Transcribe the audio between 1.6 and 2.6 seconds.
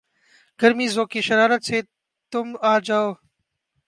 سے تُم